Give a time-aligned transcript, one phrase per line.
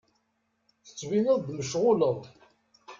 [0.85, 2.21] Tettbineḍ-d mecɣuleḍ.